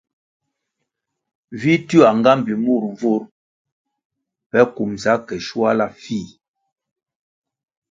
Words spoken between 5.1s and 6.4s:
ke shuala fih.